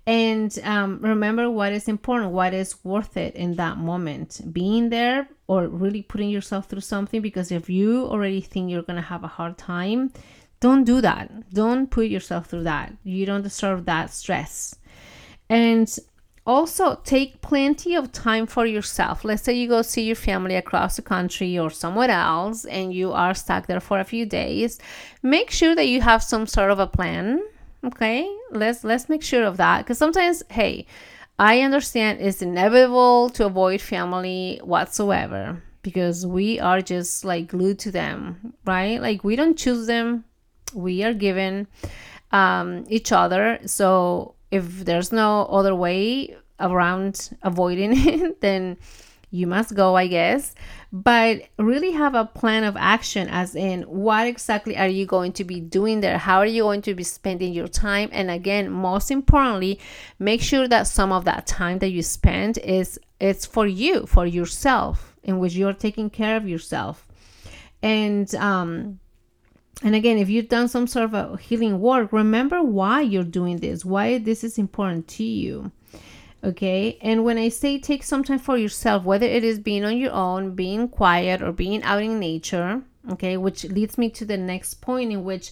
[0.07, 4.41] And um, remember what is important what is worth it in that moment.
[4.51, 9.01] Being there or really putting yourself through something because if you already think you're going
[9.01, 10.11] to have a hard time
[10.61, 11.51] don't do that.
[11.53, 12.93] Don't put yourself through that.
[13.03, 14.75] You don't deserve that stress.
[15.49, 15.93] And
[16.45, 19.25] also take plenty of time for yourself.
[19.25, 23.11] Let's say you go see your family across the country or somewhere else and you
[23.11, 24.79] are stuck there for a few days.
[25.23, 27.41] Make sure that you have some sort of a plan.
[27.83, 28.31] Okay?
[28.51, 30.85] Let's let's make sure of that cuz sometimes hey,
[31.39, 37.91] I understand it's inevitable to avoid family whatsoever because we are just like glued to
[37.91, 39.01] them, right?
[39.01, 40.25] Like we don't choose them
[40.73, 41.67] we are given
[42.31, 43.59] um, each other.
[43.65, 48.77] So if there's no other way around avoiding it, then
[49.31, 50.53] you must go, I guess.
[50.91, 55.45] But really have a plan of action, as in what exactly are you going to
[55.45, 56.17] be doing there?
[56.17, 58.09] How are you going to be spending your time?
[58.11, 59.79] And again, most importantly,
[60.19, 64.25] make sure that some of that time that you spend is it's for you, for
[64.25, 67.07] yourself, in which you're taking care of yourself.
[67.81, 68.99] And um
[69.83, 73.57] and again, if you've done some sort of a healing work, remember why you're doing
[73.57, 75.71] this, why this is important to you.
[76.43, 76.97] Okay.
[77.01, 80.11] And when I say take some time for yourself, whether it is being on your
[80.11, 84.75] own, being quiet, or being out in nature, okay, which leads me to the next
[84.81, 85.51] point in which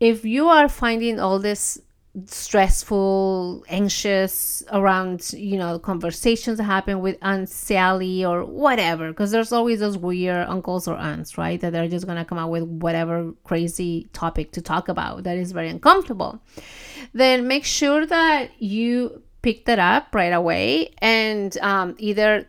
[0.00, 1.80] if you are finding all this
[2.26, 9.52] stressful, anxious around, you know, conversations that happen with Aunt Sally or whatever, because there's
[9.52, 11.60] always those weird uncles or aunts, right?
[11.60, 15.38] That they're just going to come out with whatever crazy topic to talk about that
[15.38, 16.42] is very uncomfortable.
[17.14, 22.46] Then make sure that you pick that up right away and um, either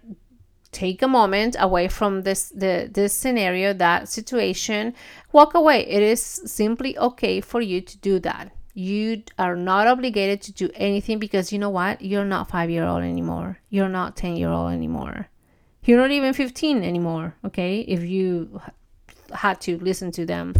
[0.73, 4.91] take a moment away from this the this scenario that situation
[5.31, 10.41] walk away it is simply okay for you to do that you are not obligated
[10.41, 12.01] to do anything because you know what?
[12.01, 13.59] You're not five year old anymore.
[13.69, 15.27] You're not 10 year old anymore.
[15.83, 17.81] You're not even 15 anymore, okay?
[17.81, 18.61] If you
[19.33, 20.53] had to listen to them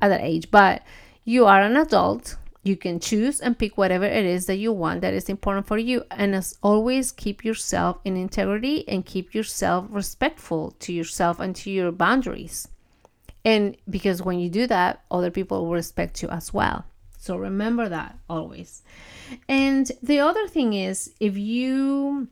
[0.00, 0.50] at that age.
[0.50, 0.82] But
[1.24, 2.36] you are an adult.
[2.64, 5.78] You can choose and pick whatever it is that you want that is important for
[5.78, 6.04] you.
[6.10, 11.70] And as always, keep yourself in integrity and keep yourself respectful to yourself and to
[11.70, 12.68] your boundaries.
[13.44, 16.84] And because when you do that, other people will respect you as well.
[17.22, 18.82] So remember that always.
[19.48, 22.26] And the other thing is, if you,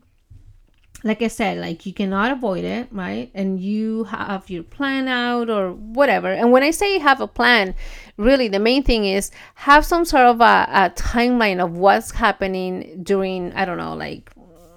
[1.01, 3.31] like I said, like you cannot avoid it, right?
[3.33, 6.27] And you have your plan out or whatever.
[6.33, 7.73] And when I say have a plan,
[8.17, 13.01] really the main thing is have some sort of a, a timeline of what's happening
[13.01, 14.29] during, I don't know, like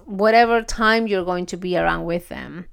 [0.05, 2.67] whatever time you're going to be around with them.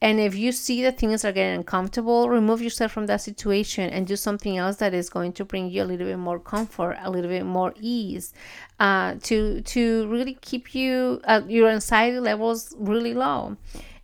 [0.00, 4.06] And if you see that things are getting uncomfortable, remove yourself from that situation and
[4.06, 7.10] do something else that is going to bring you a little bit more comfort, a
[7.10, 8.34] little bit more ease,
[8.80, 13.56] uh, to to really keep you uh, your anxiety levels really low.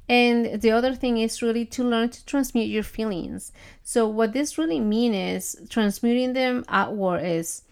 [0.08, 3.52] And the other thing is really to learn to transmute your feelings.
[3.84, 7.62] So what this really means is transmuting them outward is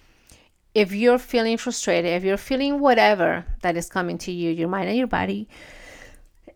[0.74, 4.88] if you're feeling frustrated, if you're feeling whatever that is coming to you, your mind
[4.88, 5.48] and your body,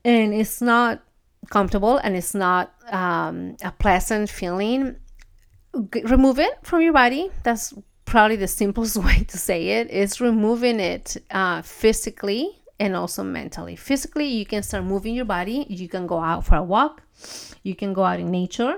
[0.05, 1.03] and it's not
[1.51, 4.97] comfortable and it's not um, a pleasant feeling,
[5.93, 7.31] g- remove it from your body.
[7.43, 7.75] That's
[8.05, 13.77] probably the simplest way to say it is removing it uh, physically and also mentally.
[13.77, 15.67] Physically, you can start moving your body.
[15.69, 17.03] You can go out for a walk.
[17.63, 18.77] You can go out in nature.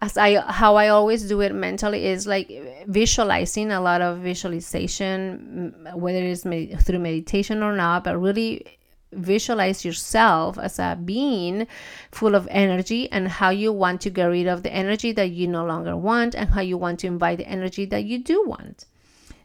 [0.00, 2.50] As I how I always do it mentally is like
[2.86, 8.75] visualizing a lot of visualization, whether it's med- through meditation or not, but really
[9.16, 11.66] visualize yourself as a being
[12.12, 15.46] full of energy and how you want to get rid of the energy that you
[15.48, 18.84] no longer want and how you want to invite the energy that you do want.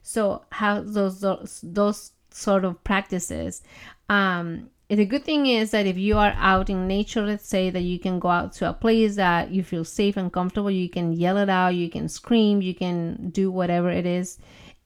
[0.03, 3.61] So how those those, those sort of practices
[4.09, 7.81] um the good thing is that if you are out in nature let's say that
[7.81, 11.13] you can go out to a place that you feel safe and comfortable you can
[11.13, 14.37] yell it out you can scream you can do whatever it is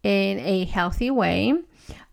[0.03, 1.53] in a healthy way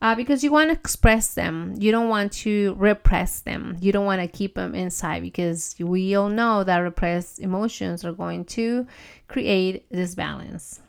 [0.03, 1.75] uh, because you want to express them.
[1.79, 3.77] You don't want to repress them.
[3.81, 8.13] You don't want to keep them inside because we all know that repressed emotions are
[8.13, 8.85] going to
[9.29, 10.81] create this balance.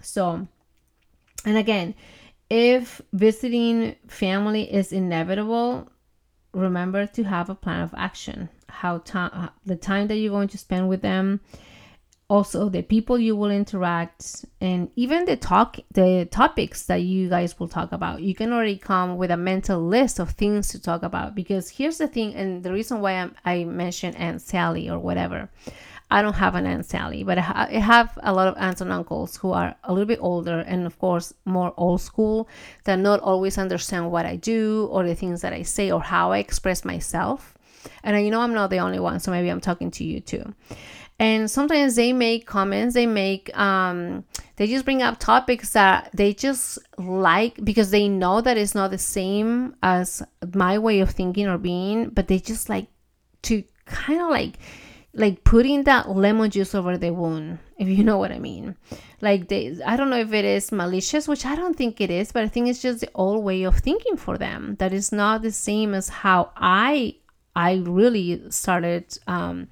[0.00, 0.46] So,
[1.44, 1.96] and again,
[2.48, 5.88] if visiting family is inevitable,
[6.54, 8.50] remember to have a plan of action.
[8.68, 11.40] How time the time that you're going to spend with them
[12.30, 17.58] also the people you will interact and even the talk the topics that you guys
[17.58, 18.22] will talk about.
[18.22, 21.98] You can already come with a mental list of things to talk about because here's
[21.98, 25.50] the thing and the reason why I'm, i mentioned aunt sally or whatever.
[26.12, 29.36] I don't have an aunt sally but I have a lot of aunts and uncles
[29.36, 32.48] who are a little bit older and of course more old school
[32.84, 36.30] that not always understand what i do or the things that i say or how
[36.30, 37.54] i express myself.
[38.04, 40.54] And you know i'm not the only one so maybe i'm talking to you too
[41.20, 44.24] and sometimes they make comments they make um,
[44.56, 48.90] they just bring up topics that they just like because they know that it's not
[48.90, 50.22] the same as
[50.54, 52.88] my way of thinking or being but they just like
[53.42, 54.58] to kind of like
[55.12, 58.76] like putting that lemon juice over the wound if you know what i mean.
[59.20, 62.32] Like they i don't know if it is malicious which i don't think it is
[62.32, 65.42] but i think it's just the old way of thinking for them that is not
[65.42, 67.16] the same as how i
[67.54, 69.68] i really started um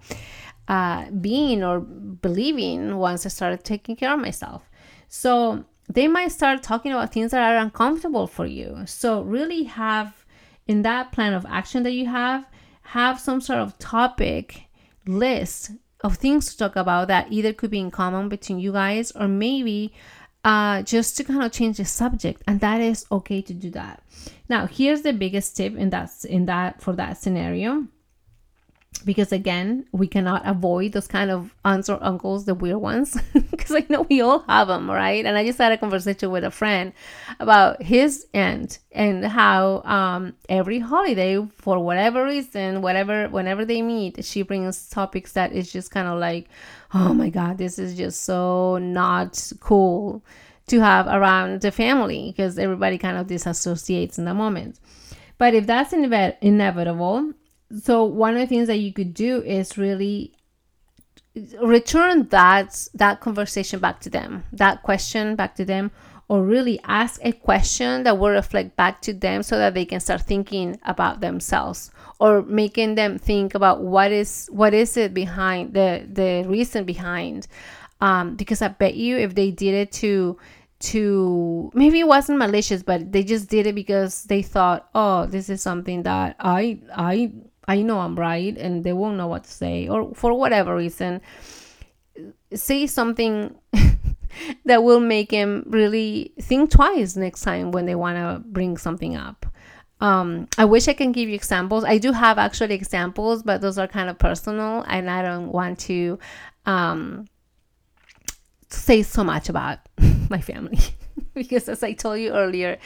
[0.69, 4.71] uh, being or believing once I started taking care of myself.
[5.09, 8.83] So they might start talking about things that are uncomfortable for you.
[8.87, 10.25] So really have
[10.67, 12.45] in that plan of action that you have,
[12.83, 14.65] have some sort of topic
[15.07, 19.11] list of things to talk about that either could be in common between you guys
[19.13, 19.93] or maybe
[20.45, 24.03] uh, just to kind of change the subject and that is okay to do that
[24.49, 27.85] now here's the biggest tip in that in that for that scenario
[29.05, 33.17] because again we cannot avoid those kind of aunts or uncles the weird ones
[33.51, 35.25] because i know we all have them right?
[35.25, 36.93] And i just had a conversation with a friend
[37.39, 44.25] about his aunt and how um, every holiday for whatever reason whatever whenever they meet
[44.25, 46.49] she brings topics that is just kind of like
[46.95, 50.25] oh my god this is just so not cool
[50.69, 54.79] to have around the family because everybody kind of disassociates in the moment.
[55.39, 57.33] But if that's inev- inevitable
[57.71, 60.33] so one of the things that you could do is really
[61.63, 65.91] return that that conversation back to them that question back to them
[66.29, 69.99] or really ask a question that will reflect back to them so that they can
[69.99, 71.91] start thinking about themselves
[72.21, 77.47] or making them think about what is what is it behind the the reason behind.
[78.01, 80.39] Um, because i bet you if they did it to
[80.79, 85.49] to maybe it wasn't malicious but they just did it because they thought oh this
[85.49, 87.33] is something that i i
[87.69, 91.21] I know I'm right and they won't know what to say, or for whatever reason,
[92.55, 93.55] say something
[94.65, 99.15] that will make him really think twice next time when they want to bring something
[99.15, 99.47] up.
[100.01, 101.85] Um, I wish I can give you examples.
[101.85, 105.81] I do have actually examples, but those are kind of personal, and I don't want
[105.81, 106.19] to
[106.67, 107.27] um,
[108.71, 109.81] say so much about
[110.31, 110.79] my family
[111.35, 112.79] because, as I told you earlier,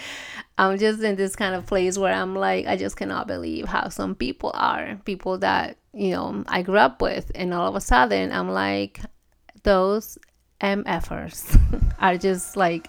[0.62, 3.88] I'm just in this kind of place where I'm like, I just cannot believe how
[3.88, 4.96] some people are.
[5.04, 7.32] People that, you know, I grew up with.
[7.34, 9.00] And all of a sudden, I'm like,
[9.64, 10.18] those
[10.60, 11.60] MFers
[11.98, 12.88] are just like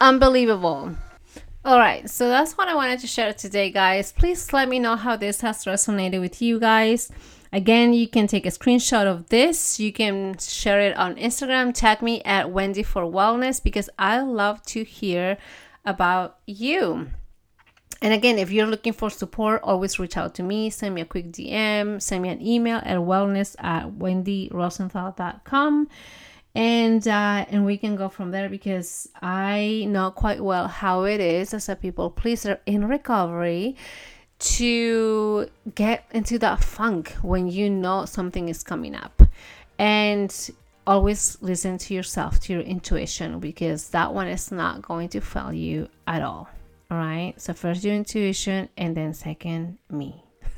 [0.00, 0.96] unbelievable.
[1.64, 4.12] All right, so that's what I wanted to share today, guys.
[4.12, 7.12] Please let me know how this has resonated with you guys.
[7.52, 9.78] Again, you can take a screenshot of this.
[9.78, 11.72] You can share it on Instagram.
[11.72, 15.38] Tag me at Wendy for Wellness because I love to hear
[15.84, 17.10] about you.
[18.02, 20.68] And again, if you're looking for support, always reach out to me.
[20.70, 25.88] Send me a quick DM, send me an email at wellness at wendyrosenthal.com.
[26.56, 31.20] And uh, and we can go from there because I know quite well how it
[31.20, 33.76] is as a people pleaser in recovery
[34.38, 39.22] to get into that funk when you know something is coming up.
[39.78, 40.50] And
[40.86, 45.52] always listen to yourself, to your intuition, because that one is not going to fail
[45.52, 46.48] you at all.
[46.90, 47.34] All right.
[47.36, 50.22] So, first your intuition, and then second, me.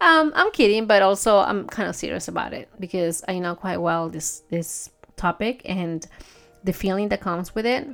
[0.00, 3.78] um, I'm kidding, but also I'm kind of serious about it because I know quite
[3.78, 6.06] well this this topic and
[6.64, 7.88] the feeling that comes with it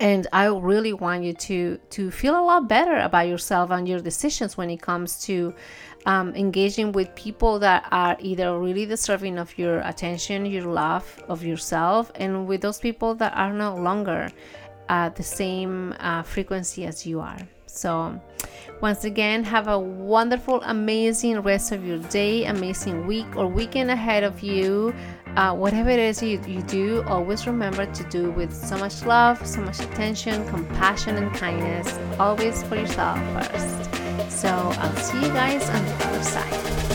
[0.00, 4.00] and i really want you to to feel a lot better about yourself and your
[4.00, 5.54] decisions when it comes to
[6.04, 11.44] um, engaging with people that are either really deserving of your attention your love of
[11.44, 14.28] yourself and with those people that are no longer
[14.88, 17.38] at the same uh, frequency as you are.
[17.66, 18.20] So
[18.80, 24.22] once again have a wonderful amazing rest of your day amazing week or weekend ahead
[24.22, 24.94] of you
[25.36, 29.46] uh, whatever it is you, you do, always remember to do with so much love,
[29.46, 34.30] so much attention, compassion, and kindness, always for yourself first.
[34.30, 36.85] So I'll see you guys on the other side.